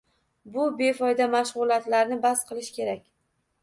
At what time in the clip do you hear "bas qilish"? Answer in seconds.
2.29-2.77